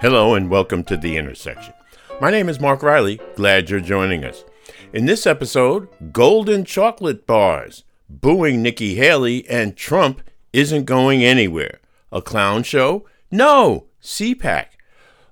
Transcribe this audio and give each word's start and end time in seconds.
Hello 0.00 0.34
and 0.34 0.50
welcome 0.50 0.82
to 0.84 0.96
The 0.96 1.16
Intersection. 1.16 1.74
My 2.20 2.30
name 2.30 2.48
is 2.48 2.58
Mark 2.58 2.82
Riley. 2.82 3.20
Glad 3.36 3.70
you're 3.70 3.80
joining 3.80 4.24
us. 4.24 4.44
In 4.92 5.06
this 5.06 5.26
episode, 5.26 5.88
golden 6.12 6.64
chocolate 6.64 7.26
bars, 7.26 7.84
booing 8.08 8.62
Nikki 8.62 8.94
Haley, 8.96 9.48
and 9.48 9.76
Trump 9.76 10.22
isn't 10.52 10.84
going 10.84 11.24
anywhere. 11.24 11.80
A 12.10 12.20
clown 12.20 12.62
show? 12.62 13.06
No! 13.30 13.86
CPAC. 14.02 14.66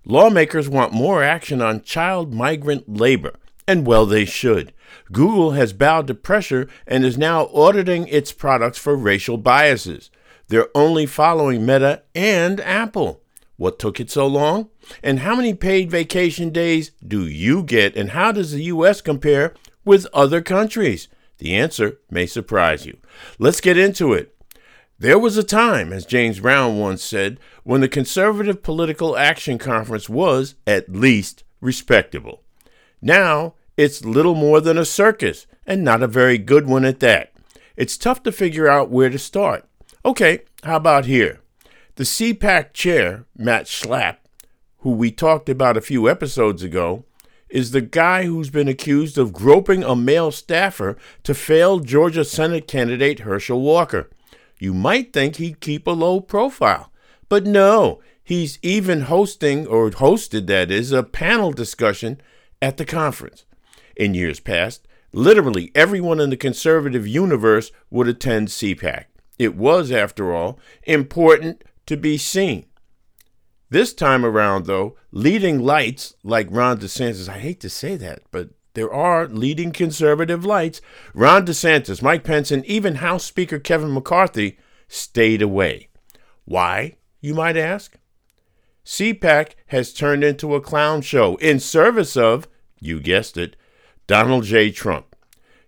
Lawmakers 0.05 0.69
want 0.69 0.92
more 0.92 1.22
action 1.22 1.60
on 1.60 1.82
child 1.82 2.32
migrant 2.32 2.96
labor, 2.96 3.34
and 3.66 3.86
well, 3.86 4.06
they 4.06 4.24
should. 4.24 4.72
Google 5.12 5.52
has 5.52 5.72
bowed 5.72 6.06
to 6.06 6.14
pressure 6.14 6.69
and 6.86 7.05
is 7.05 7.19
now 7.19 7.48
auditing 7.52 8.06
its 8.08 8.32
products 8.32 8.78
for 8.78 8.96
racial 8.96 9.36
biases. 9.36 10.10
They're 10.50 10.68
only 10.74 11.06
following 11.06 11.64
Meta 11.64 12.02
and 12.12 12.60
Apple. 12.62 13.22
What 13.56 13.78
took 13.78 14.00
it 14.00 14.10
so 14.10 14.27
long? 14.27 14.68
And 15.00 15.20
how 15.20 15.36
many 15.36 15.54
paid 15.54 15.92
vacation 15.92 16.50
days 16.50 16.91
do 17.06 17.24
you 17.24 17.62
get? 17.62 17.95
And 17.95 18.10
how 18.10 18.32
does 18.32 18.50
the 18.50 18.64
U.S. 18.64 19.00
compare 19.00 19.55
with 19.84 20.08
other 20.12 20.42
countries? 20.42 21.06
The 21.38 21.55
answer 21.55 22.00
may 22.10 22.27
surprise 22.27 22.84
you. 22.84 22.98
Let's 23.38 23.60
get 23.60 23.78
into 23.78 24.12
it. 24.12 24.34
There 24.98 25.20
was 25.20 25.36
a 25.36 25.44
time, 25.44 25.92
as 25.92 26.05
James 26.05 26.41
Brown 26.41 26.80
once 26.80 27.05
said, 27.05 27.38
when 27.62 27.80
the 27.80 27.88
Conservative 27.88 28.60
Political 28.60 29.16
Action 29.16 29.56
Conference 29.56 30.08
was, 30.08 30.56
at 30.66 30.88
least, 30.88 31.44
respectable. 31.60 32.42
Now, 33.00 33.55
it's 33.77 34.05
little 34.05 34.34
more 34.34 34.60
than 34.60 34.78
a 34.78 34.84
circus, 34.84 35.47
and 35.64 35.84
not 35.84 36.03
a 36.03 36.08
very 36.08 36.38
good 36.38 36.66
one 36.66 36.84
at 36.84 36.98
that. 36.98 37.32
It's 37.77 37.97
tough 37.97 38.25
to 38.25 38.32
figure 38.32 38.66
out 38.66 38.91
where 38.91 39.10
to 39.10 39.19
start. 39.19 39.64
Okay, 40.03 40.41
how 40.65 40.77
about 40.77 41.05
here? 41.05 41.41
The 41.97 42.05
CPAC 42.05 42.73
chair, 42.73 43.27
Matt 43.37 43.67
Schlapp, 43.67 44.17
who 44.79 44.93
we 44.93 45.11
talked 45.11 45.51
about 45.51 45.77
a 45.77 45.83
few 45.83 46.09
episodes 46.09 46.62
ago, 46.62 47.05
is 47.51 47.73
the 47.73 47.83
guy 47.83 48.25
who's 48.25 48.48
been 48.48 48.69
accused 48.69 49.19
of 49.19 49.34
groping 49.34 49.84
a 49.84 49.95
male 49.95 50.31
staffer 50.31 50.97
to 51.25 51.34
failed 51.34 51.87
Georgia 51.87 52.25
Senate 52.25 52.67
candidate 52.67 53.21
Herschel 53.21 53.61
Walker. 53.61 54.09
You 54.59 54.73
might 54.73 55.12
think 55.12 55.37
he'd 55.37 55.61
keep 55.61 55.87
a 55.87 55.91
low 55.91 56.21
profile, 56.21 56.91
but 57.28 57.45
no, 57.45 58.01
he's 58.25 58.59
even 58.62 59.03
hosting, 59.03 59.67
or 59.67 59.91
hosted 59.91 60.47
that 60.47 60.71
is, 60.71 60.93
a 60.93 61.03
panel 61.03 61.53
discussion 61.53 62.23
at 62.62 62.78
the 62.78 62.87
conference. 62.87 63.45
In 63.97 64.15
years 64.15 64.41
past, 64.41 64.89
literally 65.12 65.71
everyone 65.75 66.21
in 66.21 66.31
the 66.31 66.39
conservative 66.39 67.06
universe 67.06 67.71
would 67.91 68.09
attend 68.09 68.48
CPAC. 68.48 69.05
It 69.41 69.56
was, 69.56 69.91
after 69.91 70.34
all, 70.34 70.60
important 70.83 71.64
to 71.86 71.96
be 71.96 72.19
seen. 72.19 72.66
This 73.70 73.94
time 73.94 74.22
around, 74.22 74.66
though, 74.66 74.97
leading 75.12 75.60
lights 75.60 76.14
like 76.22 76.48
Ron 76.50 76.78
DeSantis, 76.78 77.27
I 77.27 77.38
hate 77.38 77.58
to 77.60 77.70
say 77.70 77.97
that, 77.97 78.20
but 78.32 78.50
there 78.74 78.92
are 78.92 79.27
leading 79.27 79.72
conservative 79.72 80.44
lights. 80.44 80.82
Ron 81.14 81.47
DeSantis, 81.47 82.02
Mike 82.02 82.22
Pence, 82.22 82.50
and 82.50 82.66
even 82.66 82.97
House 82.97 83.24
Speaker 83.24 83.58
Kevin 83.58 83.94
McCarthy 83.94 84.58
stayed 84.88 85.41
away. 85.41 85.88
Why, 86.44 86.97
you 87.22 87.32
might 87.32 87.56
ask? 87.56 87.97
CPAC 88.84 89.53
has 89.69 89.94
turned 89.94 90.22
into 90.22 90.54
a 90.54 90.60
clown 90.60 91.00
show 91.00 91.36
in 91.36 91.60
service 91.60 92.15
of, 92.15 92.47
you 92.78 93.00
guessed 93.00 93.38
it, 93.38 93.56
Donald 94.06 94.44
J. 94.44 94.70
Trump. 94.70 95.16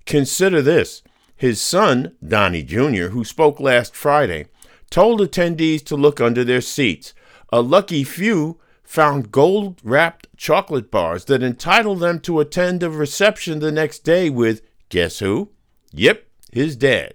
Consider 0.04 0.60
this 0.60 1.02
his 1.42 1.60
son, 1.60 2.14
Donnie 2.24 2.62
Jr., 2.62 3.08
who 3.08 3.24
spoke 3.24 3.58
last 3.58 3.96
Friday, 3.96 4.46
told 4.90 5.20
attendees 5.20 5.82
to 5.86 5.96
look 5.96 6.20
under 6.20 6.44
their 6.44 6.60
seats. 6.60 7.14
A 7.52 7.60
lucky 7.60 8.04
few 8.04 8.60
found 8.84 9.32
gold 9.32 9.80
wrapped 9.82 10.28
chocolate 10.36 10.88
bars 10.88 11.24
that 11.24 11.42
entitled 11.42 11.98
them 11.98 12.20
to 12.20 12.38
attend 12.38 12.84
a 12.84 12.90
reception 12.90 13.58
the 13.58 13.72
next 13.72 14.04
day 14.04 14.30
with, 14.30 14.62
guess 14.88 15.18
who? 15.18 15.50
Yep, 15.90 16.24
his 16.52 16.76
dad. 16.76 17.14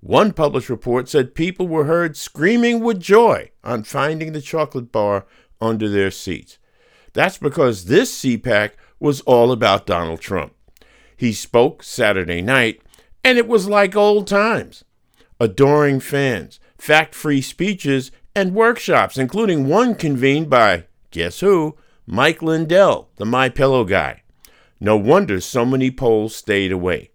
One 0.00 0.34
published 0.34 0.68
report 0.68 1.08
said 1.08 1.34
people 1.34 1.66
were 1.66 1.84
heard 1.84 2.14
screaming 2.14 2.80
with 2.80 3.00
joy 3.00 3.52
on 3.64 3.84
finding 3.84 4.32
the 4.32 4.42
chocolate 4.42 4.92
bar 4.92 5.24
under 5.62 5.88
their 5.88 6.10
seats. 6.10 6.58
That's 7.14 7.38
because 7.38 7.86
this 7.86 8.22
CPAC 8.22 8.72
was 9.00 9.22
all 9.22 9.50
about 9.50 9.86
Donald 9.86 10.20
Trump. 10.20 10.52
He 11.16 11.32
spoke 11.32 11.82
Saturday 11.82 12.42
night, 12.42 12.81
and 13.24 13.38
it 13.38 13.48
was 13.48 13.68
like 13.68 13.96
old 13.96 14.26
times. 14.26 14.84
Adoring 15.40 16.00
fans, 16.00 16.60
fact 16.78 17.14
free 17.14 17.40
speeches, 17.40 18.10
and 18.34 18.54
workshops, 18.54 19.18
including 19.18 19.68
one 19.68 19.94
convened 19.94 20.48
by, 20.48 20.86
guess 21.10 21.40
who? 21.40 21.76
Mike 22.06 22.42
Lindell, 22.42 23.10
the 23.16 23.24
My 23.24 23.48
Pillow 23.48 23.84
guy. 23.84 24.22
No 24.80 24.96
wonder 24.96 25.40
so 25.40 25.64
many 25.64 25.90
pols 25.90 26.34
stayed 26.34 26.72
away. 26.72 27.10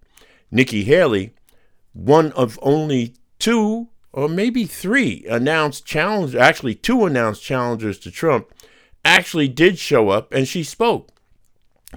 Nikki 0.51 0.83
Haley, 0.83 1.33
one 1.93 2.31
of 2.33 2.57
only 2.61 3.15
two 3.39 3.89
or 4.13 4.29
maybe 4.29 4.65
three 4.65 5.25
announced 5.29 5.85
challenge 5.85 6.35
actually 6.35 6.75
two 6.75 7.05
announced 7.05 7.43
challengers 7.43 7.99
to 7.99 8.11
Trump 8.11 8.53
actually 9.03 9.47
did 9.47 9.77
show 9.77 10.09
up 10.09 10.33
and 10.33 10.47
she 10.47 10.63
spoke. 10.63 11.11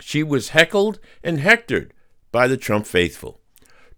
She 0.00 0.22
was 0.22 0.50
heckled 0.50 0.98
and 1.22 1.38
hectored 1.38 1.92
by 2.32 2.47
the 2.47 2.56
Trump 2.56 2.87
faithful. 2.87 3.40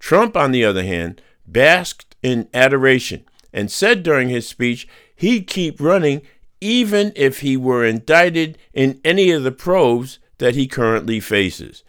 Trump, 0.03 0.37
on 0.37 0.51
the 0.51 0.65
other 0.65 0.83
hand, 0.83 1.23
basked 1.47 2.17
in 2.25 2.49
adoration 2.53 3.25
and 3.53 3.71
said 3.71 4.03
during 4.03 4.29
his 4.29 4.49
speech 4.49 4.89
he'd 5.15 5.47
keep 5.47 5.81
running 5.81 6.23
even 6.61 7.13
if 7.15 7.39
he 7.39 7.57
were 7.57 7.85
indicted 7.85 8.59
in 8.75 9.01
any 9.05 9.31
of 9.31 9.45
the 9.45 9.53
probes 9.53 10.19
that 10.39 10.57
he 10.57 10.67
currently 10.67 11.21
faces. 11.21 11.85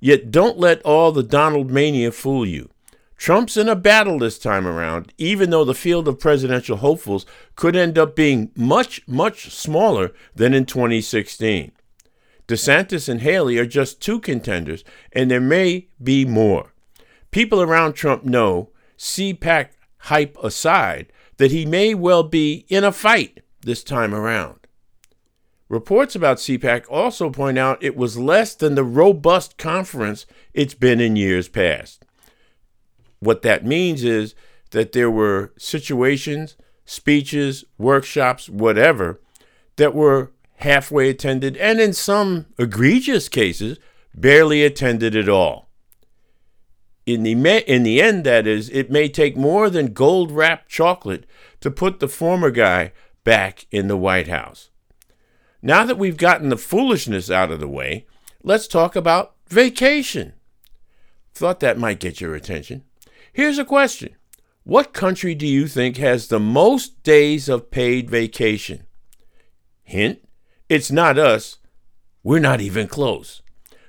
Yet 0.00 0.30
don't 0.30 0.58
let 0.58 0.80
all 0.80 1.12
the 1.12 1.22
Donald 1.22 1.70
mania 1.70 2.10
fool 2.10 2.46
you. 2.46 2.70
Trump's 3.18 3.58
in 3.58 3.68
a 3.68 3.76
battle 3.76 4.18
this 4.18 4.38
time 4.38 4.66
around, 4.66 5.12
even 5.18 5.50
though 5.50 5.64
the 5.64 5.74
field 5.74 6.08
of 6.08 6.18
presidential 6.18 6.78
hopefuls 6.78 7.26
could 7.54 7.76
end 7.76 7.98
up 7.98 8.16
being 8.16 8.50
much, 8.56 9.06
much 9.06 9.50
smaller 9.52 10.14
than 10.34 10.54
in 10.54 10.64
2016. 10.64 11.72
DeSantis 12.46 13.10
and 13.10 13.20
Haley 13.20 13.58
are 13.58 13.66
just 13.66 14.00
two 14.00 14.20
contenders, 14.20 14.84
and 15.12 15.30
there 15.30 15.40
may 15.40 15.88
be 16.02 16.24
more. 16.24 16.72
People 17.30 17.60
around 17.60 17.92
Trump 17.92 18.24
know, 18.24 18.70
CPAC 18.96 19.70
hype 19.98 20.36
aside, 20.42 21.12
that 21.36 21.50
he 21.50 21.66
may 21.66 21.94
well 21.94 22.22
be 22.22 22.66
in 22.68 22.84
a 22.84 22.92
fight 22.92 23.40
this 23.62 23.84
time 23.84 24.14
around. 24.14 24.58
Reports 25.68 26.14
about 26.14 26.38
CPAC 26.38 26.84
also 26.88 27.28
point 27.28 27.58
out 27.58 27.82
it 27.82 27.96
was 27.96 28.18
less 28.18 28.54
than 28.54 28.74
the 28.74 28.84
robust 28.84 29.58
conference 29.58 30.24
it's 30.54 30.74
been 30.74 31.00
in 31.00 31.16
years 31.16 31.48
past. 31.48 32.04
What 33.20 33.42
that 33.42 33.66
means 33.66 34.02
is 34.02 34.34
that 34.70 34.92
there 34.92 35.10
were 35.10 35.52
situations, 35.58 36.56
speeches, 36.86 37.64
workshops, 37.76 38.48
whatever, 38.48 39.20
that 39.76 39.94
were 39.94 40.32
halfway 40.56 41.10
attended, 41.10 41.56
and 41.58 41.80
in 41.80 41.92
some 41.92 42.46
egregious 42.58 43.28
cases, 43.28 43.78
barely 44.14 44.64
attended 44.64 45.14
at 45.14 45.28
all 45.28 45.67
in 47.08 47.22
the 47.22 47.32
in 47.70 47.82
the 47.82 48.02
end, 48.02 48.24
that 48.24 48.46
is, 48.46 48.68
it 48.70 48.90
may 48.90 49.08
take 49.08 49.36
more 49.36 49.70
than 49.70 49.92
gold 49.92 50.30
wrapped 50.30 50.68
chocolate 50.68 51.24
to 51.60 51.70
put 51.70 52.00
the 52.00 52.08
former 52.08 52.50
guy 52.50 52.92
back 53.24 53.66
in 53.70 53.88
the 53.88 53.96
White 53.96 54.28
House. 54.28 54.70
Now 55.62 55.84
that 55.84 55.98
we've 55.98 56.16
gotten 56.16 56.50
the 56.50 56.56
foolishness 56.56 57.30
out 57.30 57.50
of 57.50 57.60
the 57.60 57.68
way, 57.68 58.06
let's 58.42 58.68
talk 58.68 58.94
about 58.94 59.34
vacation. 59.48 60.34
Thought 61.34 61.60
that 61.60 61.78
might 61.78 62.00
get 62.00 62.20
your 62.20 62.34
attention. 62.34 62.84
Here's 63.32 63.58
a 63.58 63.64
question 63.64 64.14
What 64.64 64.92
country 64.92 65.34
do 65.34 65.46
you 65.46 65.66
think 65.66 65.96
has 65.96 66.28
the 66.28 66.40
most 66.40 67.02
days 67.02 67.48
of 67.48 67.70
paid 67.70 68.10
vacation? 68.10 68.84
Hint 69.82 70.20
it's 70.68 70.90
not 70.90 71.18
us. 71.18 71.56
We're 72.22 72.40
not 72.40 72.60
even 72.60 72.88
close. 72.88 73.40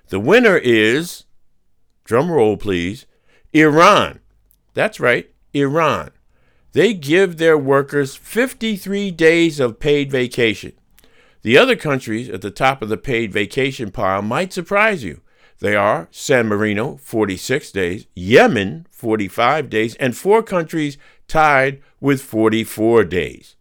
The 0.07 0.19
winner 0.19 0.57
is, 0.57 1.25
drum 2.05 2.31
roll 2.31 2.55
please, 2.55 3.05
Iran. 3.53 4.19
That's 4.73 4.99
right, 4.99 5.29
Iran. 5.53 6.11
They 6.73 6.93
give 6.93 7.37
their 7.37 7.57
workers 7.57 8.15
53 8.15 9.09
days 9.11 9.59
of 9.59 9.79
paid 9.79 10.11
vacation. 10.11 10.73
The 11.41 11.57
other 11.57 11.75
countries 11.75 12.29
at 12.29 12.41
the 12.41 12.51
top 12.51 12.81
of 12.81 12.89
the 12.89 12.97
paid 12.97 13.31
vacation 13.33 13.91
pile 13.91 14.21
might 14.21 14.53
surprise 14.53 15.03
you. 15.03 15.21
They 15.59 15.75
are 15.75 16.07
San 16.11 16.47
Marino, 16.47 16.97
46 16.97 17.71
days, 17.71 18.05
Yemen, 18.15 18.85
45 18.91 19.69
days, 19.69 19.95
and 19.95 20.15
four 20.15 20.43
countries 20.43 20.97
tied 21.27 21.81
with 21.99 22.21
44 22.21 23.03
days. 23.05 23.55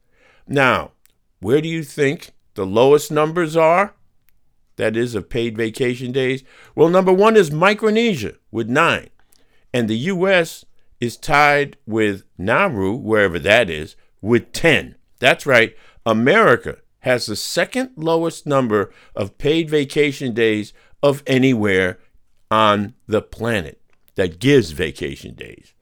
Now, 0.46 0.92
where 1.40 1.60
do 1.60 1.68
you 1.68 1.82
think 1.82 2.32
the 2.54 2.66
lowest 2.66 3.10
numbers 3.10 3.56
are? 3.56 3.94
That 4.76 4.96
is, 4.96 5.14
of 5.14 5.28
paid 5.28 5.56
vacation 5.56 6.12
days? 6.12 6.44
Well, 6.74 6.88
number 6.88 7.12
one 7.12 7.36
is 7.36 7.50
Micronesia 7.50 8.34
with 8.52 8.68
nine. 8.68 9.10
And 9.72 9.88
the 9.88 9.96
U.S. 9.96 10.64
is 11.00 11.16
tied 11.16 11.76
with 11.86 12.24
Nauru, 12.36 12.94
wherever 12.94 13.38
that 13.38 13.68
is, 13.70 13.96
with 14.20 14.52
10. 14.52 14.96
That's 15.18 15.46
right, 15.46 15.76
America 16.06 16.78
has 17.00 17.26
the 17.26 17.36
second 17.36 17.90
lowest 17.96 18.46
number 18.46 18.92
of 19.14 19.38
paid 19.38 19.70
vacation 19.70 20.34
days 20.34 20.72
of 21.02 21.22
anywhere 21.26 21.98
on 22.50 22.94
the 23.06 23.22
planet 23.22 23.80
that 24.16 24.40
gives 24.40 24.72
vacation 24.72 25.34
days. 25.34 25.74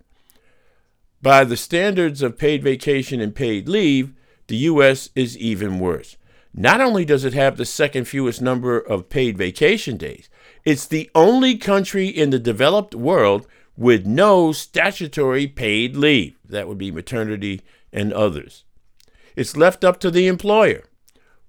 By 1.22 1.44
the 1.44 1.56
standards 1.56 2.22
of 2.22 2.38
paid 2.38 2.62
vacation 2.62 3.20
and 3.20 3.34
paid 3.34 3.68
leave, 3.68 4.12
the 4.48 4.56
U.S. 4.56 5.10
is 5.14 5.36
even 5.38 5.78
worse. 5.80 6.16
Not 6.54 6.80
only 6.80 7.04
does 7.04 7.24
it 7.24 7.34
have 7.34 7.56
the 7.56 7.64
second 7.64 8.06
fewest 8.06 8.40
number 8.40 8.78
of 8.78 9.08
paid 9.08 9.36
vacation 9.36 9.96
days, 9.96 10.28
it's 10.64 10.86
the 10.86 11.10
only 11.14 11.56
country 11.56 12.08
in 12.08 12.30
the 12.30 12.38
developed 12.38 12.94
world 12.94 13.46
with 13.76 14.06
no 14.06 14.52
statutory 14.52 15.46
paid 15.46 15.96
leave. 15.96 16.38
That 16.44 16.68
would 16.68 16.78
be 16.78 16.90
maternity 16.90 17.62
and 17.92 18.12
others. 18.12 18.64
It's 19.34 19.56
left 19.56 19.84
up 19.84 20.00
to 20.00 20.10
the 20.10 20.26
employer. 20.26 20.84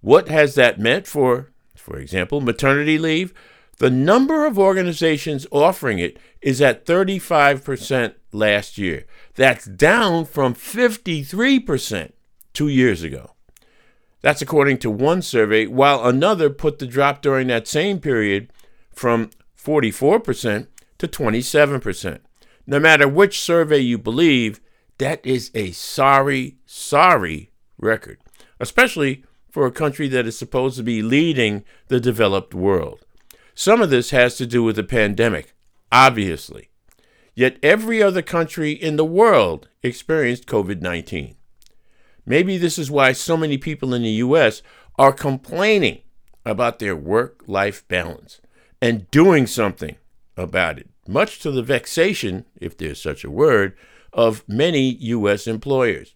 What 0.01 0.27
has 0.27 0.55
that 0.55 0.79
meant 0.79 1.07
for, 1.07 1.51
for 1.75 1.97
example, 1.97 2.41
maternity 2.41 2.97
leave? 2.97 3.33
The 3.79 3.89
number 3.89 4.45
of 4.45 4.57
organizations 4.57 5.45
offering 5.51 5.99
it 5.99 6.17
is 6.41 6.61
at 6.61 6.85
35% 6.85 8.15
last 8.31 8.77
year. 8.77 9.05
That's 9.35 9.65
down 9.65 10.25
from 10.25 10.55
53% 10.55 12.11
two 12.53 12.67
years 12.67 13.03
ago. 13.03 13.33
That's 14.21 14.41
according 14.41 14.79
to 14.79 14.89
one 14.89 15.21
survey, 15.21 15.67
while 15.67 16.03
another 16.03 16.49
put 16.49 16.79
the 16.79 16.87
drop 16.87 17.21
during 17.21 17.47
that 17.47 17.67
same 17.67 17.99
period 17.99 18.51
from 18.91 19.29
44% 19.57 20.67
to 20.99 21.07
27%. 21.07 22.19
No 22.65 22.79
matter 22.79 23.07
which 23.07 23.39
survey 23.39 23.79
you 23.79 23.97
believe, 23.97 24.59
that 24.97 25.25
is 25.25 25.51
a 25.53 25.71
sorry, 25.71 26.57
sorry 26.65 27.51
record, 27.77 28.19
especially 28.59 29.23
for 29.49 29.65
a 29.65 29.71
country 29.71 30.07
that 30.09 30.27
is 30.27 30.37
supposed 30.37 30.77
to 30.77 30.83
be 30.83 31.01
leading 31.01 31.63
the 31.87 31.99
developed 31.99 32.53
world. 32.53 33.05
Some 33.55 33.81
of 33.81 33.89
this 33.89 34.11
has 34.11 34.35
to 34.37 34.45
do 34.45 34.63
with 34.63 34.75
the 34.75 34.83
pandemic, 34.83 35.53
obviously. 35.91 36.69
Yet 37.33 37.57
every 37.63 38.01
other 38.01 38.21
country 38.21 38.71
in 38.71 38.97
the 38.97 39.05
world 39.05 39.69
experienced 39.83 40.47
COVID 40.47 40.81
19. 40.81 41.35
Maybe 42.25 42.57
this 42.57 42.77
is 42.77 42.91
why 42.91 43.13
so 43.13 43.37
many 43.37 43.57
people 43.57 43.93
in 43.93 44.01
the 44.01 44.09
U.S. 44.09 44.61
are 44.97 45.13
complaining 45.13 46.01
about 46.45 46.79
their 46.79 46.95
work 46.95 47.43
life 47.47 47.87
balance 47.87 48.41
and 48.81 49.09
doing 49.11 49.47
something 49.47 49.95
about 50.37 50.79
it, 50.79 50.89
much 51.07 51.39
to 51.39 51.51
the 51.51 51.63
vexation, 51.63 52.45
if 52.59 52.77
there's 52.77 53.01
such 53.01 53.23
a 53.23 53.31
word, 53.31 53.75
of 54.13 54.43
many 54.47 54.89
U.S. 54.89 55.47
employers. 55.47 56.15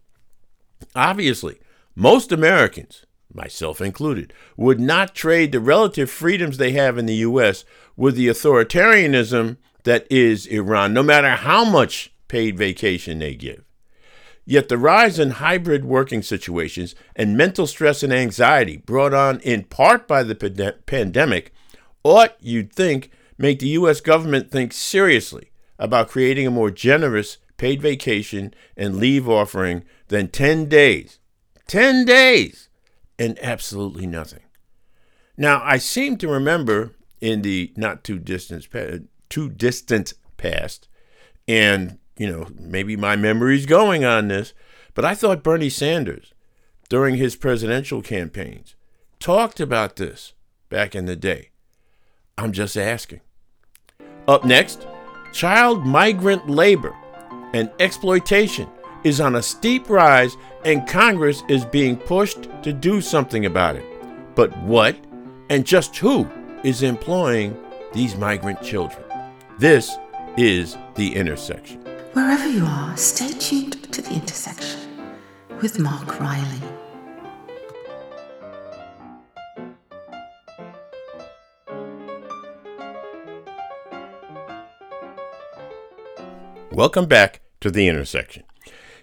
Obviously, 0.96 1.60
most 1.96 2.32
Americans, 2.32 3.06
myself 3.34 3.82
included, 3.82 4.34
would 4.58 4.80
not 4.80 5.16
trade 5.16 5.52
the 5.52 5.60
relative 5.60 6.10
freedoms 6.10 6.58
they 6.58 6.72
have 6.72 6.98
in 6.98 7.06
the 7.06 7.16
U.S. 7.16 7.66
with 7.96 8.16
the 8.16 8.28
authoritarianism 8.28 9.58
that 9.84 10.08
is 10.10 10.46
Iran, 10.48 10.94
no 10.94 11.04
matter 11.04 11.32
how 11.32 11.66
much 11.66 12.14
paid 12.28 12.58
vacation 12.58 13.20
they 13.20 13.36
give. 13.36 13.64
Yet 14.46 14.70
the 14.70 14.78
rise 14.78 15.20
in 15.20 15.32
hybrid 15.32 15.86
working 15.86 16.24
situations 16.24 16.96
and 17.16 17.38
mental 17.38 17.68
stress 17.68 18.04
and 18.04 18.12
anxiety 18.12 18.78
brought 18.78 19.14
on 19.14 19.40
in 19.42 19.66
part 19.66 20.08
by 20.08 20.24
the 20.24 20.76
pandemic 20.86 21.54
ought, 22.04 22.36
you'd 22.40 22.74
think, 22.74 23.12
make 23.42 23.60
the 23.60 23.70
U.S. 23.70 24.02
government 24.02 24.52
think 24.52 24.72
seriously 24.72 25.52
about 25.80 26.10
creating 26.10 26.46
a 26.46 26.52
more 26.52 26.70
generous 26.70 27.38
paid 27.58 27.82
vacation 27.82 28.54
and 28.78 28.98
leave 28.98 29.28
offering 29.28 29.84
than 30.08 30.28
10 30.28 30.68
days. 30.68 31.20
10 31.68 32.06
days! 32.06 32.70
And 33.18 33.38
absolutely 33.42 34.08
nothing. 34.08 34.44
Now, 35.38 35.62
I 35.64 35.78
seem 35.78 36.18
to 36.18 36.28
remember 36.28 36.94
in 37.20 37.42
the 37.42 37.72
not 37.76 38.04
too 38.04 38.20
distant, 38.20 38.68
too 39.30 39.50
distant 39.50 40.14
past, 40.38 40.88
and, 41.48 41.98
you 42.18 42.30
know, 42.30 42.48
maybe 42.60 42.96
my 42.96 43.16
memory's 43.16 43.66
going 43.66 44.04
on 44.04 44.28
this, 44.28 44.54
but 44.94 45.06
I 45.06 45.16
thought 45.16 45.44
Bernie 45.44 45.70
Sanders, 45.70 46.34
during 46.90 47.16
his 47.16 47.36
presidential 47.36 48.02
campaigns, 48.02 48.76
talked 49.20 49.60
about 49.60 49.96
this 49.96 50.34
back 50.70 50.96
in 50.96 51.06
the 51.06 51.16
day. 51.16 51.50
I'm 52.38 52.52
just 52.52 52.76
asking. 52.76 53.22
Up 54.28 54.46
next, 54.46 54.88
child 55.34 55.86
migrant 55.86 56.50
labor 56.50 56.96
and 57.54 57.72
exploitation 57.80 58.70
is 59.04 59.20
on 59.20 59.36
a 59.36 59.42
steep 59.42 59.90
rise, 59.90 60.38
and 60.64 60.88
Congress 60.88 61.44
is 61.50 61.66
being 61.66 61.98
pushed 61.98 62.48
to 62.64 62.72
do 62.72 63.02
something 63.02 63.46
about 63.46 63.76
it. 63.76 63.86
But 64.36 64.56
what 64.60 64.96
and 65.50 65.66
just 65.66 65.98
who 65.98 66.30
is 66.64 66.84
employing 66.84 67.58
these 67.94 68.16
migrant 68.16 68.62
children? 68.62 69.04
This 69.58 69.98
is 70.38 70.78
The 70.96 71.16
Intersection. 71.16 71.82
Wherever 72.14 72.48
you 72.48 72.64
are, 72.64 72.96
stay 72.96 73.32
tuned 73.32 73.92
to 73.92 74.02
The 74.02 74.14
Intersection 74.14 74.80
with 75.62 75.80
Mark 75.80 76.20
Riley. 76.20 76.62
Welcome 86.82 87.06
back 87.06 87.42
to 87.60 87.70
The 87.70 87.88
Intersection. 87.88 88.42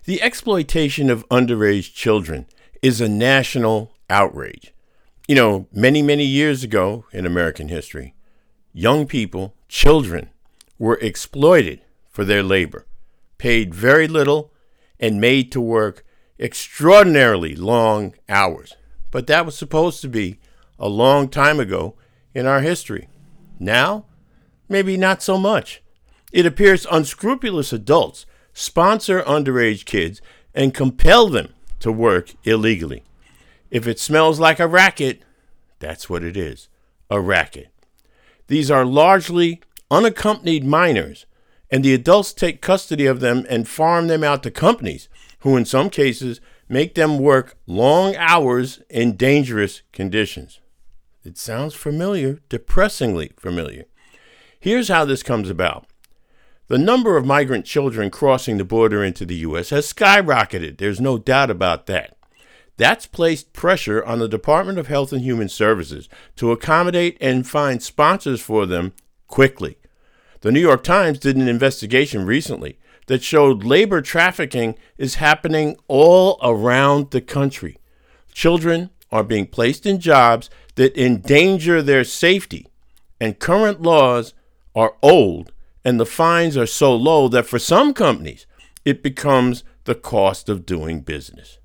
The 0.03 0.21
exploitation 0.21 1.11
of 1.11 1.29
underage 1.29 1.95
children 1.95 2.47
is 2.83 3.01
a 3.01 3.09
national 3.09 3.95
outrage. 4.11 4.75
You 5.29 5.37
know, 5.37 5.69
many, 5.73 6.03
many 6.03 6.25
years 6.25 6.65
ago 6.65 7.05
in 7.13 7.25
American 7.25 7.69
history, 7.69 8.17
young 8.73 9.07
people, 9.07 9.55
children, 9.69 10.31
were 10.77 10.99
exploited 11.01 11.81
for 12.09 12.25
their 12.25 12.43
labor, 12.43 12.85
paid 13.39 13.73
very 13.77 14.09
little, 14.09 14.53
and 14.99 15.21
made 15.21 15.53
to 15.53 15.61
work 15.61 16.05
extraordinarily 16.41 17.55
long 17.55 18.13
hours. 18.29 18.75
But 19.13 19.29
that 19.29 19.47
was 19.47 19.57
supposed 19.57 20.01
to 20.01 20.09
be 20.09 20.41
a 20.81 20.89
long 20.89 21.29
time 21.29 21.61
ago 21.61 21.95
in 22.35 22.45
our 22.45 22.61
history. 22.61 23.09
Now, 23.61 24.07
maybe 24.69 24.97
not 24.97 25.23
so 25.23 25.39
much. 25.39 25.81
It 26.33 26.47
appears 26.47 26.87
unscrupulous 26.91 27.73
adults 27.73 28.27
sponsor 28.53 29.23
underage 29.23 29.85
kids 29.85 30.21
and 30.55 30.75
compel 30.75 31.29
them 31.29 31.55
to 31.81 31.93
work 31.93 32.35
illegally. 32.45 33.05
If 33.71 33.87
it 33.87 34.01
smells 34.01 34.41
like 34.41 34.59
a 34.59 34.67
racket, 34.67 35.23
that's 35.79 36.11
what 36.11 36.25
it 36.25 36.37
is 36.37 36.69
a 37.11 37.21
racket. 37.21 37.69
These 38.49 38.71
are 38.71 38.85
largely 38.85 39.63
unaccompanied 39.91 40.65
minors, 40.65 41.25
and 41.71 41.85
the 41.85 41.95
adults 41.95 42.33
take 42.33 42.61
custody 42.61 43.07
of 43.07 43.21
them 43.21 43.47
and 43.49 43.69
farm 43.69 44.09
them 44.09 44.25
out 44.25 44.43
to 44.43 44.51
companies, 44.51 45.09
who 45.41 45.57
in 45.57 45.65
some 45.65 45.89
cases 45.89 46.41
make 46.69 46.95
them 46.95 47.19
work 47.19 47.57
long 47.67 48.15
hours 48.17 48.83
in 48.91 49.17
dangerous 49.17 49.83
conditions. 49.93 50.61
It 51.25 51.39
sounds 51.39 51.75
familiar, 51.75 52.41
depressingly 52.49 53.33
familiar. 53.39 53.85
Here's 54.61 54.89
how 54.89 55.05
this 55.05 55.23
comes 55.23 55.49
about 55.49 55.87
the 56.69 56.79
number 56.79 57.17
of 57.17 57.25
migrant 57.25 57.65
children 57.65 58.11
crossing 58.11 58.59
the 58.59 58.65
border 58.65 59.03
into 59.03 59.25
the 59.25 59.37
U.S. 59.37 59.71
has 59.71 59.91
skyrocketed. 59.93 60.79
There's 60.79 61.01
no 61.01 61.19
doubt 61.19 61.51
about 61.51 61.87
that. 61.87 62.17
That's 62.77 63.07
placed 63.07 63.53
pressure 63.53 64.05
on 64.05 64.19
the 64.19 64.29
Department 64.29 64.79
of 64.79 64.87
Health 64.87 65.13
and 65.13 65.23
Human 65.23 65.49
Services 65.49 66.09
to 66.37 66.53
accommodate 66.53 67.17
and 67.21 67.49
find 67.49 67.83
sponsors 67.83 68.41
for 68.41 68.67
them 68.67 68.93
quickly. 69.27 69.79
The 70.43 70.53
New 70.53 70.61
York 70.61 70.85
Times 70.85 71.19
did 71.19 71.37
an 71.37 71.49
investigation 71.49 72.25
recently 72.25 72.79
that 73.07 73.23
showed 73.23 73.65
labor 73.65 74.01
trafficking 74.01 74.77
is 74.99 75.17
happening 75.17 75.77
all 75.89 76.39
around 76.43 77.11
the 77.11 77.23
country. 77.23 77.79
Children 78.33 78.91
are 79.11 79.25
being 79.25 79.47
placed 79.47 79.87
in 79.87 79.99
jobs 79.99 80.51
that 80.77 80.97
endanger 80.97 81.83
their 81.83 82.05
safety, 82.05 82.69
and 83.19 83.39
current 83.39 83.83
laws 83.83 84.35
are 84.77 84.95
old 85.03 85.51
and 85.85 85.99
the 85.99 86.07
fines 86.07 86.57
are 86.57 86.67
so 86.67 86.95
low 86.95 87.29
that 87.29 87.47
for 87.47 87.59
some 87.59 87.95
companies, 87.95 88.47
it 88.85 89.03
becomes 89.03 89.65
the 89.85 89.95
cost 89.95 90.49
of 90.49 90.67
doing 90.67 91.01
business. 91.01 91.59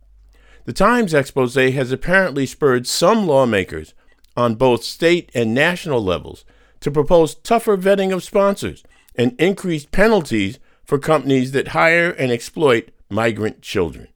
The 0.66 0.74
Times 0.74 1.14
expose 1.14 1.56
has 1.56 1.92
apparently 1.92 2.46
spurred 2.46 2.88
some 2.88 3.28
lawmakers 3.28 3.94
on 4.38 4.56
both 4.56 4.84
state 4.84 5.30
and 5.34 5.54
national 5.54 6.04
levels 6.04 6.46
to 6.80 6.92
propose 6.92 7.36
tougher 7.36 7.78
vetting 7.78 8.14
of 8.14 8.24
sponsors 8.24 8.84
and 9.16 9.40
increased 9.40 9.92
penalties 9.92 10.60
for 10.84 10.98
companies 10.98 11.52
that 11.52 11.70
hire 11.70 12.12
and 12.12 12.32
exploit 12.32 12.90
migrant 13.10 13.62
children. 13.62 14.08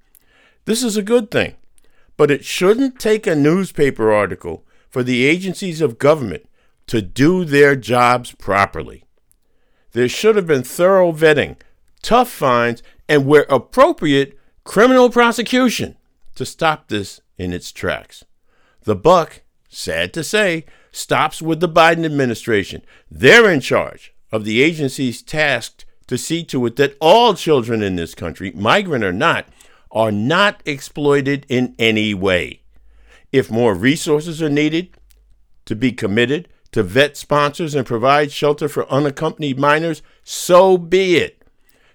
This 0.66 0.84
is 0.84 0.98
a 0.98 1.04
good 1.04 1.32
thing, 1.32 1.56
but 2.18 2.32
it 2.32 2.44
shouldn't 2.44 3.00
take 3.00 3.28
a 3.28 3.36
newspaper 3.36 4.12
article 4.12 4.66
for 4.90 5.04
the 5.04 5.26
agencies 5.26 5.82
of 5.82 6.00
government 6.00 6.48
to 6.88 7.02
do 7.02 7.46
their 7.46 7.76
jobs 7.76 8.34
properly. 8.34 9.04
There 9.98 10.08
should 10.08 10.36
have 10.36 10.46
been 10.46 10.62
thorough 10.62 11.12
vetting, 11.12 11.56
tough 12.04 12.30
fines, 12.30 12.84
and 13.10 13.26
where 13.26 13.48
appropriate, 13.50 14.38
criminal 14.64 15.10
prosecution 15.10 15.98
to 16.36 16.46
stop 16.46 16.88
this 16.88 17.20
in 17.40 17.52
its 17.52 17.72
tracks. 17.72 18.24
The 18.84 18.96
buck, 18.96 19.42
sad 19.70 20.14
to 20.14 20.24
say, 20.24 20.66
stops 20.92 21.42
with 21.42 21.62
the 21.62 21.68
Biden 21.68 22.06
administration. 22.06 22.84
They're 23.10 23.50
in 23.50 23.60
charge 23.60 24.14
of 24.32 24.46
the 24.46 24.62
agencies 24.62 25.24
tasked 25.24 25.86
to 26.06 26.16
see 26.16 26.44
to 26.44 26.64
it 26.68 26.76
that 26.76 26.96
all 27.02 27.34
children 27.34 27.82
in 27.82 27.96
this 27.96 28.14
country, 28.14 28.52
migrant 28.52 29.04
or 29.04 29.12
not, 29.12 29.48
are 29.90 30.12
not 30.12 30.62
exploited 30.64 31.44
in 31.50 31.74
any 31.80 32.14
way. 32.14 32.62
If 33.32 33.50
more 33.50 33.74
resources 33.74 34.44
are 34.44 34.48
needed 34.48 34.90
to 35.66 35.76
be 35.76 35.92
committed 35.92 36.50
to 36.78 36.84
vet 36.84 37.18
sponsors 37.18 37.74
and 37.74 37.88
provide 37.88 38.32
shelter 38.32 38.70
for 38.70 38.88
unaccompanied 38.88 39.58
minors, 39.58 40.04
so 40.24 40.78
be 40.78 41.16
it. 41.16 41.42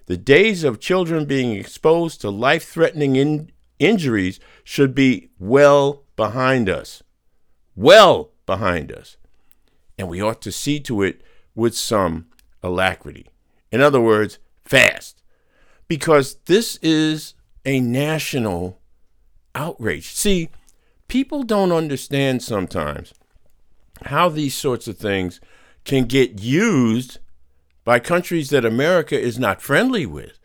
The 0.07 0.17
days 0.17 0.65
of 0.65 0.81
children 0.81 1.23
being 1.23 1.53
exposed 1.53 2.19
to 2.19 2.29
life 2.29 2.67
threatening 2.67 3.15
in- 3.15 3.49
injuries 3.79 4.41
should 4.61 4.93
be 4.93 5.29
well 5.39 6.03
behind 6.17 6.67
us. 6.67 7.01
Well 7.77 8.31
behind 8.45 8.91
us. 8.91 9.15
And 9.97 10.09
we 10.09 10.21
ought 10.21 10.41
to 10.41 10.51
see 10.51 10.81
to 10.81 11.01
it 11.01 11.21
with 11.55 11.77
some 11.77 12.25
alacrity. 12.61 13.29
In 13.71 13.79
other 13.79 14.01
words, 14.01 14.37
fast. 14.65 15.23
Because 15.87 16.35
this 16.43 16.75
is 16.81 17.35
a 17.63 17.79
national 17.79 18.81
outrage. 19.55 20.13
See, 20.13 20.49
people 21.07 21.43
don't 21.43 21.71
understand 21.71 22.43
sometimes 22.43 23.13
how 24.05 24.29
these 24.29 24.55
sorts 24.55 24.87
of 24.87 24.97
things 24.97 25.39
can 25.85 26.05
get 26.05 26.41
used 26.41 27.19
by 27.83 27.99
countries 27.99 28.49
that 28.49 28.65
America 28.65 29.19
is 29.19 29.37
not 29.37 29.61
friendly 29.61 30.05
with 30.05 30.39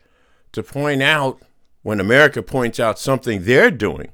to 0.51 0.63
point 0.63 1.01
out 1.01 1.41
when 1.81 1.99
America 1.99 2.43
points 2.43 2.79
out 2.79 2.99
something 2.99 3.43
they're 3.43 3.71
doing, 3.71 4.11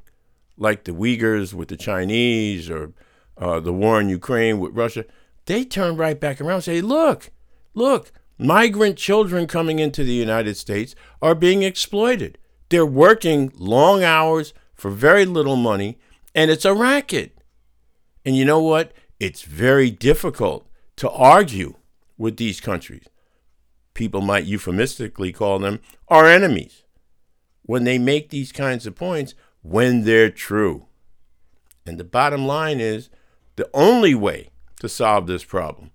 like 0.58 0.84
the 0.84 0.92
Uyghurs 0.92 1.54
with 1.54 1.70
the 1.70 1.77
Chinese 1.77 2.70
or 2.70 2.94
uh, 3.38 3.60
the 3.60 3.74
war 3.74 4.00
in 4.00 4.10
Ukraine 4.10 4.60
with 4.60 4.75
Russia, 4.75 5.06
they 5.46 5.65
turn 5.65 5.98
right 5.98 6.20
back 6.20 6.39
around 6.39 6.56
and 6.56 6.63
say, 6.63 6.82
look, 6.82 7.32
look, 7.74 8.12
migrant 8.38 8.98
children 8.98 9.48
coming 9.48 9.80
into 9.80 10.04
the 10.04 10.13
United 10.13 10.56
States 10.58 10.96
are 11.22 11.36
being 11.36 11.63
exploited. 11.63 12.38
They're 12.70 12.86
working 12.86 13.51
long 13.56 14.04
hours 14.04 14.54
for 14.74 14.92
very 14.92 15.25
little 15.25 15.56
money, 15.56 15.98
and 16.34 16.51
it's 16.51 16.65
a 16.65 16.74
racket. 16.74 17.38
And 18.25 18.36
you 18.36 18.46
know 18.46 18.62
what? 18.62 18.92
It's 19.20 19.44
very 19.44 19.90
difficult 19.90 20.68
to 20.98 21.10
argue 21.10 21.76
with 22.18 22.38
these 22.38 22.60
countries. 22.60 23.06
People 23.94 24.22
might 24.22 24.46
euphemistically 24.46 25.32
call 25.32 25.60
them 25.60 25.80
our 26.10 26.26
enemies 26.26 26.84
when 27.62 27.84
they 27.84 27.98
make 27.98 28.30
these 28.30 28.52
kinds 28.52 28.86
of 28.86 28.96
points 28.96 29.34
when 29.62 30.04
they're 30.04 30.30
true. 30.30 30.86
And 31.86 31.98
the 31.98 32.04
bottom 32.04 32.46
line 32.46 32.80
is 32.80 33.10
the 33.56 33.70
only 33.74 34.14
way 34.14 34.50
to 34.80 34.90
solve 34.90 35.28
this 35.28 35.44
problem 35.44 35.92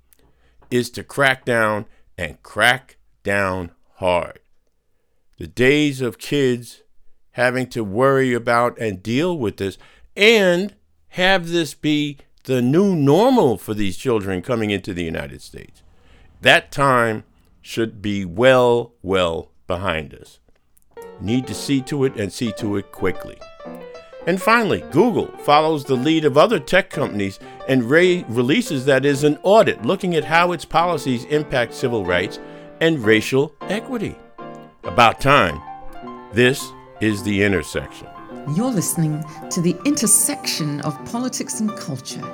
is 0.71 0.89
to 0.91 1.05
crack 1.05 1.45
down 1.45 1.85
and 2.17 2.43
crack 2.43 2.97
down 3.23 3.73
hard. 3.97 4.39
The 5.39 5.47
days 5.47 6.01
of 6.01 6.19
kids 6.19 6.83
having 7.33 7.69
to 7.69 7.85
worry 7.85 8.33
about 8.33 8.79
and 8.79 9.03
deal 9.03 9.37
with 9.37 9.59
this 9.59 9.79
and 10.17 10.75
have 11.09 11.49
this 11.49 11.75
be 11.75 12.19
the 12.45 12.63
new 12.63 12.97
normal 12.97 13.59
for 13.59 13.75
these 13.75 13.97
children 13.97 14.43
coming 14.43 14.71
into 14.71 14.95
the 14.95 15.05
United 15.05 15.43
States. 15.43 15.83
That 16.41 16.73
time 16.73 17.25
should 17.61 18.01
be 18.01 18.25
well, 18.25 18.93
well 19.03 19.51
behind 19.67 20.15
us. 20.15 20.39
Need 21.21 21.47
to 21.47 21.55
see 21.55 21.83
to 21.83 22.05
it 22.05 22.17
and 22.17 22.33
see 22.33 22.53
to 22.53 22.77
it 22.77 22.93
quickly. 22.93 23.39
And 24.27 24.41
finally, 24.41 24.85
Google 24.91 25.27
follows 25.39 25.85
the 25.85 25.97
lead 25.97 26.25
of 26.25 26.37
other 26.37 26.59
tech 26.59 26.91
companies 26.91 27.39
and 27.69 27.85
re- 27.85 28.25
releases 28.29 28.85
that 28.85 29.05
is 29.05 29.25
an 29.25 29.39
audit 29.43 29.85
looking 29.85 30.15
at 30.15 30.25
how 30.25 30.53
its 30.53 30.65
policies 30.65 31.25
impact 31.25 31.75
civil 31.75 32.05
rights 32.05 32.39
and 32.81 33.05
racial 33.05 33.55
equity. 33.63 34.17
About 34.85 35.21
time. 35.21 35.61
This 36.33 36.71
is 37.01 37.23
The 37.23 37.43
Intersection. 37.43 38.09
You're 38.57 38.73
listening 38.73 39.25
to 39.51 39.61
the 39.61 39.77
intersection 39.85 40.81
of 40.81 40.93
politics 41.05 41.61
and 41.61 41.71
culture 41.77 42.25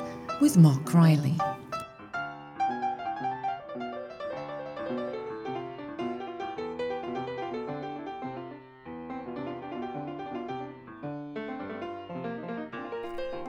with 0.41 0.57
Mark 0.57 0.95
Riley. 0.95 1.37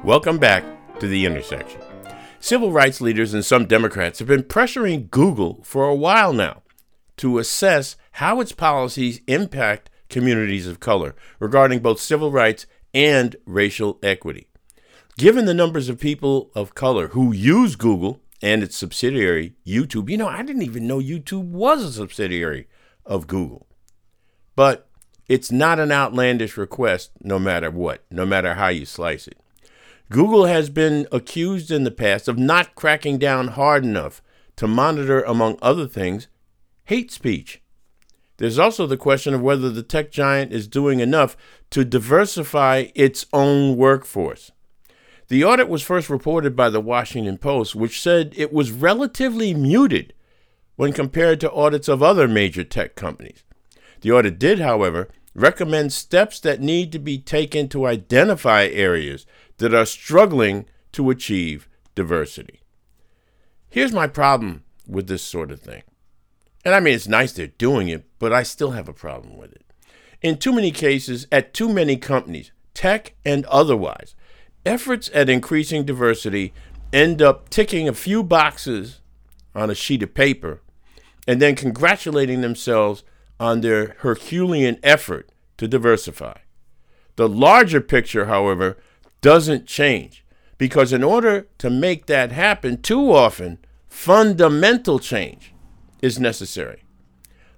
Welcome 0.04 0.38
back 0.38 0.66
to 1.00 1.08
The 1.08 1.26
Intersection. 1.26 1.80
Civil 2.42 2.74
rights 2.74 3.00
leaders 3.00 3.34
and 3.34 3.46
some 3.46 3.66
Democrats 3.66 4.20
have 4.20 4.28
been 4.28 4.44
pressuring 4.44 5.10
Google 5.10 5.62
for 5.64 5.88
a 5.88 5.96
while 5.96 6.34
now 6.34 6.64
to 7.16 7.38
assess 7.38 7.96
how 8.14 8.42
its 8.42 8.52
policies 8.52 9.22
impact 9.26 9.90
communities 10.10 10.68
of 10.68 10.80
color 10.80 11.16
regarding 11.40 11.80
both 11.80 12.00
civil 12.00 12.32
rights 12.32 12.66
and 12.94 13.36
racial 13.46 14.00
equity. 14.02 14.48
Given 15.18 15.46
the 15.46 15.54
numbers 15.54 15.90
of 15.90 16.00
people 16.00 16.52
of 16.54 16.76
color 16.76 17.10
who 17.10 17.34
use 17.34 17.76
Google 17.76 18.22
and 18.42 18.62
its 18.62 18.78
subsidiary, 18.78 19.56
YouTube, 19.66 20.10
you 20.10 20.18
know, 20.18 20.28
I 20.28 20.44
didn't 20.44 20.62
even 20.62 20.88
know 20.88 21.00
YouTube 21.00 21.46
was 21.46 21.84
a 21.84 21.92
subsidiary 21.92 22.68
of 23.06 23.28
Google. 23.28 23.68
But 24.56 24.88
it's 25.28 25.52
not 25.52 25.80
an 25.80 25.92
outlandish 25.92 26.56
request, 26.56 27.12
no 27.22 27.40
matter 27.40 27.70
what, 27.72 28.06
no 28.10 28.26
matter 28.26 28.54
how 28.54 28.68
you 28.68 28.86
slice 28.86 29.28
it. 29.28 29.40
Google 30.10 30.46
has 30.46 30.70
been 30.70 31.08
accused 31.12 31.70
in 31.70 31.84
the 31.84 31.92
past 31.92 32.28
of 32.28 32.38
not 32.38 32.76
cracking 32.76 33.18
down 33.18 33.50
hard 33.50 33.84
enough 33.84 34.22
to 34.56 34.68
monitor, 34.68 35.22
among 35.22 35.58
other 35.62 35.88
things, 35.88 36.28
hate 36.86 37.12
speech. 37.12 37.62
There's 38.38 38.60
also 38.60 38.86
the 38.86 38.98
question 38.98 39.34
of 39.34 39.42
whether 39.42 39.70
the 39.70 39.84
tech 39.84 40.12
giant 40.12 40.54
is 40.54 40.68
doing 40.68 41.00
enough 41.00 41.36
to 41.72 41.84
diversify 41.84 42.88
its 42.94 43.26
own 43.34 43.76
workforce. 43.76 44.52
The 45.28 45.44
audit 45.44 45.68
was 45.68 45.82
first 45.82 46.10
reported 46.10 46.56
by 46.56 46.70
the 46.70 46.80
Washington 46.80 47.38
Post, 47.38 47.76
which 47.76 48.02
said 48.02 48.34
it 48.36 48.54
was 48.54 48.72
relatively 48.72 49.54
muted 49.54 50.14
when 50.76 50.94
compared 50.94 51.42
to 51.42 51.52
audits 51.52 51.88
of 51.88 52.02
other 52.02 52.28
major 52.28 52.64
tech 52.64 52.96
companies. 52.96 53.44
The 54.02 54.12
audit 54.12 54.40
did, 54.40 54.60
however, 54.60 55.10
recommend 55.34 55.92
steps 55.92 56.40
that 56.42 56.62
need 56.62 56.92
to 56.92 57.00
be 57.00 57.18
taken 57.18 57.68
to 57.70 57.88
identify 57.88 58.66
areas 58.66 59.26
that 59.58 59.74
are 59.74 59.86
struggling 59.86 60.66
to 60.94 61.10
achieve 61.10 61.68
diversity. 61.96 62.62
Here's 63.70 63.92
my 63.92 64.08
problem 64.08 64.64
with 64.88 65.08
this 65.08 65.24
sort 65.24 65.52
of 65.52 65.60
thing. 65.60 65.84
And 66.64 66.74
I 66.74 66.80
mean, 66.80 66.94
it's 66.96 67.08
nice 67.08 67.34
they're 67.34 67.48
doing 67.48 67.90
it, 67.90 68.07
but 68.20 68.34
I 68.34 68.44
still 68.44 68.72
have 68.72 68.88
a 68.88 68.94
problem 68.94 69.38
with 69.38 69.52
it. 69.52 69.64
In 70.22 70.38
too 70.38 70.54
many 70.54 70.72
cases, 70.72 71.28
at 71.32 71.54
too 71.54 71.70
many 71.70 71.98
companies, 71.98 72.52
tech 72.74 73.14
and 73.24 73.46
otherwise, 73.46 74.16
efforts 74.66 75.10
at 75.14 75.30
increasing 75.30 75.86
diversity 75.86 76.54
end 76.92 77.22
up 77.22 77.50
ticking 77.50 77.88
a 77.88 77.94
few 77.94 78.24
boxes 78.24 79.02
on 79.54 79.70
a 79.70 79.76
sheet 79.76 80.04
of 80.04 80.14
paper 80.14 80.62
and 81.28 81.42
then 81.42 81.56
congratulating 81.56 82.42
themselves 82.42 83.04
on 83.40 83.62
their 83.62 83.96
Herculean 84.00 84.80
effort 84.82 85.30
to 85.58 85.68
diversify. 85.68 86.38
The 87.16 87.28
larger 87.28 87.82
picture, 87.82 88.26
however, 88.26 88.78
doesn't 89.22 89.66
change 89.66 90.24
because 90.58 90.94
in 90.94 91.04
order 91.04 91.48
to 91.58 91.70
make 91.70 92.06
that 92.06 92.32
happen, 92.32 92.82
too 92.82 93.12
often, 93.14 93.60
fundamental 93.90 95.00
change 95.00 95.54
is 96.02 96.20
necessary. 96.20 96.84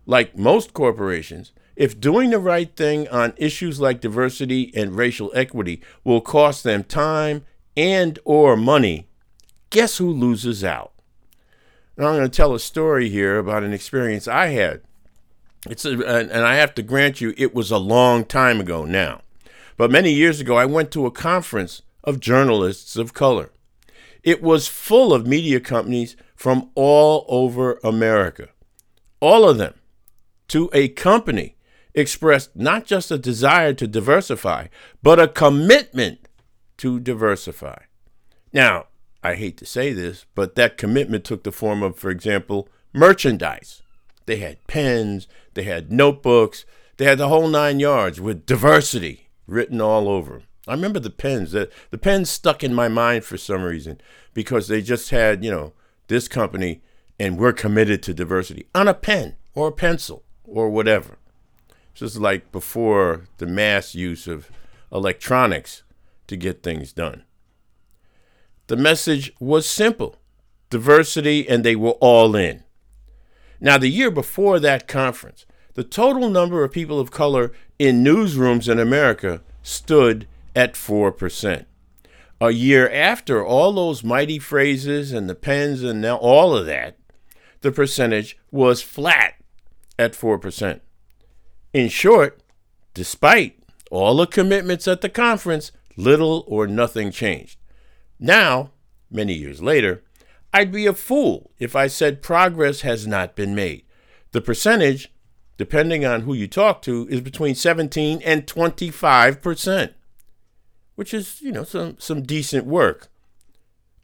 Like 0.09 0.35
most 0.35 0.73
corporations, 0.73 1.51
if 1.75 2.01
doing 2.01 2.31
the 2.31 2.39
right 2.39 2.75
thing 2.75 3.07
on 3.09 3.35
issues 3.37 3.79
like 3.79 4.01
diversity 4.01 4.73
and 4.75 4.97
racial 4.97 5.31
equity 5.35 5.83
will 6.03 6.19
cost 6.19 6.63
them 6.63 6.83
time 6.83 7.45
and 7.77 8.17
or 8.25 8.57
money, 8.57 9.07
guess 9.69 9.97
who 9.97 10.09
loses 10.09 10.63
out? 10.63 10.93
Now 11.95 12.07
I'm 12.07 12.15
going 12.15 12.27
to 12.27 12.35
tell 12.35 12.55
a 12.55 12.59
story 12.59 13.09
here 13.09 13.37
about 13.37 13.61
an 13.61 13.71
experience 13.71 14.27
I 14.27 14.47
had. 14.47 14.81
It's 15.69 15.85
a, 15.85 15.91
and 15.91 16.43
I 16.43 16.55
have 16.55 16.73
to 16.73 16.81
grant 16.81 17.21
you 17.21 17.35
it 17.37 17.53
was 17.53 17.69
a 17.69 17.77
long 17.77 18.25
time 18.25 18.59
ago 18.59 18.85
now. 18.85 19.21
But 19.77 19.91
many 19.91 20.11
years 20.11 20.41
ago 20.41 20.55
I 20.57 20.65
went 20.65 20.89
to 20.93 21.05
a 21.05 21.11
conference 21.11 21.83
of 22.03 22.19
journalists 22.19 22.95
of 22.95 23.13
color. 23.13 23.51
It 24.23 24.41
was 24.41 24.67
full 24.67 25.13
of 25.13 25.27
media 25.27 25.59
companies 25.59 26.15
from 26.35 26.71
all 26.73 27.25
over 27.27 27.79
America. 27.83 28.47
All 29.19 29.47
of 29.47 29.59
them, 29.59 29.75
to 30.49 30.69
a 30.73 30.89
company, 30.89 31.55
expressed 31.93 32.55
not 32.55 32.85
just 32.85 33.11
a 33.11 33.17
desire 33.17 33.73
to 33.73 33.87
diversify, 33.87 34.67
but 35.01 35.19
a 35.19 35.27
commitment 35.27 36.27
to 36.77 36.99
diversify. 36.99 37.77
Now, 38.53 38.87
I 39.23 39.35
hate 39.35 39.57
to 39.57 39.65
say 39.65 39.93
this, 39.93 40.25
but 40.35 40.55
that 40.55 40.77
commitment 40.77 41.25
took 41.25 41.43
the 41.43 41.51
form 41.51 41.83
of, 41.83 41.97
for 41.97 42.09
example, 42.09 42.69
merchandise. 42.93 43.81
They 44.25 44.37
had 44.37 44.65
pens, 44.67 45.27
they 45.55 45.63
had 45.63 45.91
notebooks, 45.91 46.65
they 46.97 47.05
had 47.05 47.17
the 47.17 47.27
whole 47.27 47.47
nine 47.47 47.79
yards 47.79 48.21
with 48.21 48.45
diversity 48.45 49.29
written 49.47 49.81
all 49.81 50.07
over. 50.07 50.43
I 50.67 50.73
remember 50.73 50.99
the 50.99 51.09
pens. 51.09 51.51
The, 51.51 51.69
the 51.89 51.97
pens 51.97 52.29
stuck 52.29 52.63
in 52.63 52.73
my 52.73 52.87
mind 52.87 53.25
for 53.25 53.37
some 53.37 53.63
reason 53.63 53.99
because 54.33 54.67
they 54.67 54.81
just 54.81 55.09
had, 55.09 55.43
you 55.43 55.49
know, 55.49 55.73
this 56.07 56.27
company 56.27 56.81
and 57.19 57.37
we're 57.37 57.53
committed 57.53 58.03
to 58.03 58.13
diversity 58.13 58.67
on 58.75 58.87
a 58.87 58.93
pen 58.93 59.35
or 59.53 59.69
a 59.69 59.73
pencil 59.73 60.23
or 60.51 60.69
whatever. 60.69 61.17
Just 61.93 62.17
like 62.17 62.51
before 62.51 63.27
the 63.37 63.45
mass 63.45 63.93
use 63.93 64.27
of 64.27 64.49
electronics 64.91 65.83
to 66.27 66.37
get 66.37 66.63
things 66.63 66.93
done. 66.93 67.23
The 68.67 68.77
message 68.77 69.33
was 69.39 69.67
simple 69.67 70.15
diversity, 70.69 71.49
and 71.49 71.63
they 71.63 71.75
were 71.75 71.97
all 71.99 72.35
in. 72.35 72.63
Now, 73.59 73.79
the 73.79 73.89
year 73.89 74.11
before 74.11 74.59
that 74.59 74.87
conference, 74.87 75.47
the 75.73 75.83
total 75.83 76.29
number 76.29 76.63
of 76.63 76.71
people 76.71 76.99
of 76.99 77.09
color 77.09 77.51
in 77.79 78.03
newsrooms 78.03 78.71
in 78.71 78.77
America 78.77 79.41
stood 79.63 80.27
at 80.55 80.73
4%. 80.73 81.65
A 82.39 82.51
year 82.51 82.89
after 82.89 83.43
all 83.43 83.73
those 83.73 84.03
mighty 84.03 84.37
phrases 84.37 85.11
and 85.11 85.29
the 85.29 85.35
pens 85.35 85.83
and 85.83 86.05
all 86.05 86.55
of 86.55 86.65
that, 86.67 86.97
the 87.61 87.71
percentage 87.71 88.37
was 88.51 88.81
flat 88.81 89.38
at 89.99 90.13
4%. 90.13 90.79
In 91.73 91.89
short, 91.89 92.41
despite 92.95 93.59
all 93.91 94.15
the 94.15 94.25
commitments 94.25 94.87
at 94.87 95.01
the 95.01 95.09
conference, 95.09 95.71
little 95.97 96.45
or 96.47 96.65
nothing 96.65 97.11
changed. 97.11 97.59
Now, 98.19 98.71
many 99.11 99.33
years 99.33 99.61
later, 99.61 100.03
I'd 100.53 100.71
be 100.71 100.87
a 100.87 100.93
fool 100.93 101.51
if 101.59 101.75
I 101.75 101.87
said 101.87 102.21
progress 102.21 102.81
has 102.81 103.05
not 103.05 103.35
been 103.35 103.53
made. 103.53 103.83
The 104.31 104.41
percentage, 104.41 105.11
depending 105.57 106.05
on 106.05 106.21
who 106.21 106.33
you 106.33 106.47
talk 106.47 106.81
to, 106.83 107.07
is 107.09 107.21
between 107.21 107.55
17 107.55 108.21
and 108.23 108.47
25 108.47 109.41
percent, 109.41 109.93
which 110.95 111.13
is, 111.13 111.41
you 111.41 111.51
know, 111.51 111.63
some, 111.63 111.97
some 111.99 112.23
decent 112.23 112.65
work. 112.65 113.09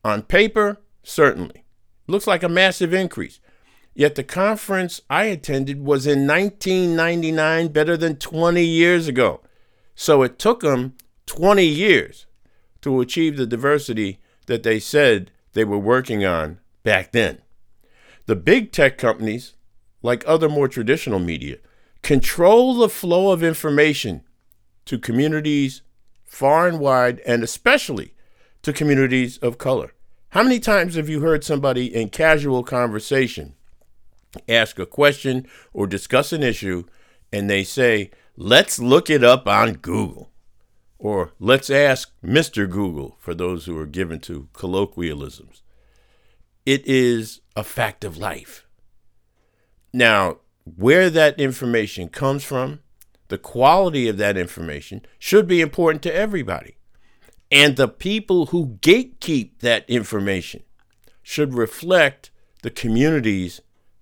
On 0.04 0.22
paper, 0.22 0.82
certainly. 1.04 1.64
Looks 2.08 2.28
like 2.28 2.44
a 2.44 2.50
massive 2.50 2.94
increase. 2.94 3.40
Yet 3.98 4.16
the 4.16 4.24
conference 4.24 5.00
I 5.10 5.24
attended 5.26 5.84
was 5.84 6.06
in 6.06 6.28
1999, 6.28 7.70
better 7.70 7.96
than 7.96 8.18
20 8.18 8.62
years 8.64 9.08
ago. 9.08 9.40
So 9.96 10.22
it 10.22 10.38
took 10.38 10.60
them 10.60 10.96
20 11.28 11.66
years 11.66 12.26
to 12.82 13.00
achieve 13.00 13.38
the 13.38 13.48
diversity 13.48 14.20
that 14.48 14.64
they 14.64 14.80
said 14.80 15.32
they 15.54 15.64
were 15.64 15.80
working 15.80 16.26
on 16.26 16.60
back 16.84 17.14
then. 17.14 17.40
The 18.26 18.36
big 18.36 18.74
tech 18.74 18.98
companies, 18.98 19.54
like 20.02 20.24
other 20.28 20.50
more 20.50 20.68
traditional 20.68 21.20
media, 21.20 21.58
control 22.02 22.76
the 22.76 22.90
flow 22.90 23.32
of 23.32 23.42
information 23.42 24.24
to 24.86 25.00
communities 25.00 25.82
far 26.26 26.68
and 26.68 26.80
wide, 26.80 27.22
and 27.26 27.44
especially 27.44 28.14
to 28.62 28.74
communities 28.74 29.38
of 29.38 29.58
color. 29.58 29.94
How 30.30 30.44
many 30.44 30.60
times 30.60 30.96
have 30.96 31.08
you 31.08 31.22
heard 31.22 31.46
somebody 31.46 31.96
in 31.96 32.10
casual 32.10 32.62
conversation 32.62 33.55
ask 34.48 34.80
a 34.80 34.86
question 34.86 35.48
or 35.74 35.88
discuss 35.88 36.34
an 36.34 36.44
issue 36.44 36.84
and 37.32 37.50
they 37.50 37.64
say, 37.64 38.12
let's 38.38 38.80
look 38.80 39.10
it 39.10 39.24
up 39.24 39.48
on 39.48 39.74
Google? 39.74 40.32
Or 40.98 41.34
let's 41.40 41.70
ask 41.70 42.12
Mr. 42.24 42.70
Google 42.70 43.18
for 43.20 43.34
those 43.34 43.66
who 43.66 43.78
are 43.78 43.86
given 43.86 44.20
to 44.22 44.48
colloquialisms. 44.54 45.62
It 46.66 46.86
is 46.88 47.42
a 47.56 47.64
fact 47.64 48.04
of 48.04 48.18
life. 48.18 48.66
Now, 49.94 50.38
where 50.64 51.10
that 51.10 51.40
information 51.40 52.10
comes 52.10 52.44
from, 52.44 52.80
the 53.28 53.38
quality 53.38 54.08
of 54.08 54.18
that 54.18 54.38
information 54.38 55.06
should 55.20 55.48
be 55.48 55.62
important 55.62 56.02
to 56.04 56.14
everybody. 56.14 56.78
And 57.52 57.76
the 57.76 57.88
people 57.88 58.48
who 58.48 58.78
gatekeep 58.82 59.60
that 59.60 59.88
information 59.90 60.64
should 61.22 61.54
reflect 61.54 62.32
the 62.64 62.72
communities 62.72 63.62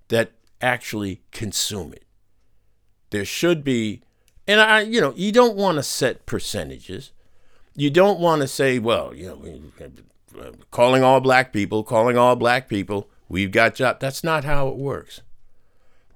that 0.09 0.31
actually 0.61 1.21
consume 1.31 1.93
it. 1.93 2.05
There 3.09 3.25
should 3.25 3.63
be 3.63 4.01
and 4.47 4.59
I, 4.59 4.81
you 4.81 4.99
know, 4.99 5.13
you 5.15 5.31
don't 5.31 5.55
want 5.55 5.77
to 5.77 5.83
set 5.83 6.25
percentages. 6.25 7.11
You 7.75 7.89
don't 7.89 8.19
want 8.19 8.41
to 8.41 8.47
say, 8.47 8.77
well, 8.77 9.13
you 9.15 9.27
know, 9.27 9.87
uh, 10.39 10.51
calling 10.69 11.03
all 11.03 11.21
black 11.21 11.53
people, 11.53 11.83
calling 11.83 12.17
all 12.17 12.35
black 12.35 12.67
people, 12.67 13.09
we've 13.29 13.51
got 13.51 13.75
jobs. 13.75 13.99
That's 14.01 14.23
not 14.23 14.43
how 14.43 14.67
it 14.67 14.75
works. 14.75 15.21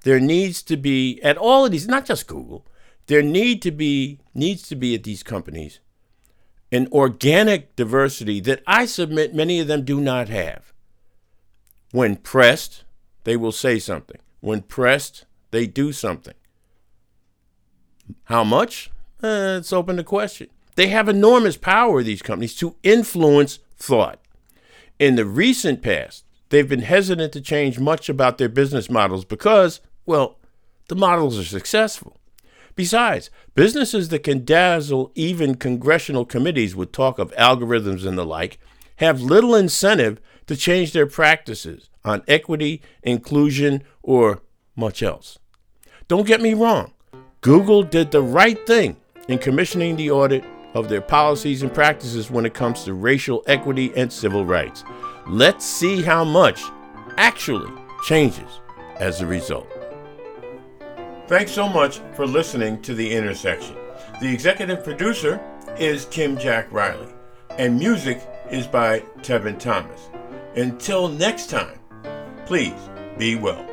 There 0.02 0.20
needs 0.20 0.62
to 0.64 0.76
be 0.76 1.20
at 1.22 1.36
all 1.38 1.64
of 1.64 1.72
these, 1.72 1.88
not 1.88 2.04
just 2.04 2.26
Google. 2.26 2.66
There 3.06 3.22
need 3.22 3.62
to 3.62 3.70
be 3.70 4.20
needs 4.34 4.68
to 4.68 4.76
be 4.76 4.94
at 4.94 5.04
these 5.04 5.22
companies 5.22 5.80
an 6.70 6.86
organic 6.92 7.74
diversity 7.76 8.40
that 8.40 8.62
I 8.66 8.84
submit 8.84 9.34
many 9.34 9.58
of 9.58 9.66
them 9.66 9.84
do 9.84 10.00
not 10.00 10.28
have. 10.28 10.74
When 11.92 12.16
pressed, 12.16 12.84
they 13.28 13.36
will 13.36 13.52
say 13.52 13.78
something. 13.78 14.16
When 14.40 14.62
pressed, 14.62 15.26
they 15.50 15.66
do 15.66 15.92
something. 15.92 16.32
How 18.24 18.42
much? 18.42 18.90
Uh, 19.22 19.58
it's 19.58 19.70
open 19.70 19.98
to 19.98 20.02
question. 20.02 20.48
They 20.76 20.86
have 20.86 21.10
enormous 21.10 21.58
power, 21.58 22.02
these 22.02 22.22
companies, 22.22 22.54
to 22.54 22.76
influence 22.82 23.58
thought. 23.76 24.18
In 24.98 25.16
the 25.16 25.26
recent 25.26 25.82
past, 25.82 26.24
they've 26.48 26.66
been 26.66 26.80
hesitant 26.80 27.34
to 27.34 27.42
change 27.42 27.78
much 27.78 28.08
about 28.08 28.38
their 28.38 28.48
business 28.48 28.88
models 28.88 29.26
because, 29.26 29.82
well, 30.06 30.38
the 30.88 30.96
models 30.96 31.38
are 31.38 31.44
successful. 31.44 32.16
Besides, 32.76 33.28
businesses 33.54 34.08
that 34.08 34.24
can 34.24 34.46
dazzle 34.46 35.12
even 35.14 35.56
congressional 35.56 36.24
committees 36.24 36.74
with 36.74 36.92
talk 36.92 37.18
of 37.18 37.34
algorithms 37.34 38.06
and 38.06 38.16
the 38.16 38.24
like 38.24 38.58
have 38.96 39.20
little 39.20 39.54
incentive 39.54 40.18
to 40.46 40.56
change 40.56 40.92
their 40.92 41.06
practices 41.06 41.90
on 42.08 42.22
equity, 42.26 42.82
inclusion, 43.02 43.82
or 44.02 44.42
much 44.74 45.02
else. 45.02 45.38
Don't 46.08 46.26
get 46.26 46.40
me 46.40 46.54
wrong. 46.54 46.92
Google 47.40 47.82
did 47.82 48.10
the 48.10 48.22
right 48.22 48.66
thing 48.66 48.96
in 49.28 49.38
commissioning 49.38 49.96
the 49.96 50.10
audit 50.10 50.44
of 50.74 50.88
their 50.88 51.00
policies 51.00 51.62
and 51.62 51.72
practices 51.72 52.30
when 52.30 52.46
it 52.46 52.54
comes 52.54 52.84
to 52.84 52.94
racial 52.94 53.42
equity 53.46 53.92
and 53.96 54.12
civil 54.12 54.44
rights. 54.44 54.84
Let's 55.26 55.64
see 55.64 56.02
how 56.02 56.24
much 56.24 56.62
actually 57.16 57.70
changes 58.04 58.60
as 58.96 59.20
a 59.20 59.26
result. 59.26 59.68
Thanks 61.26 61.52
so 61.52 61.68
much 61.68 62.00
for 62.14 62.26
listening 62.26 62.80
to 62.82 62.94
The 62.94 63.12
Intersection. 63.12 63.76
The 64.20 64.32
executive 64.32 64.82
producer 64.82 65.40
is 65.78 66.06
Kim 66.06 66.38
Jack 66.38 66.72
Riley, 66.72 67.08
and 67.58 67.78
music 67.78 68.26
is 68.50 68.66
by 68.66 69.00
Tevin 69.18 69.58
Thomas. 69.58 70.08
Until 70.56 71.08
next 71.08 71.50
time, 71.50 71.78
please 72.48 72.88
be 73.18 73.36
well. 73.36 73.67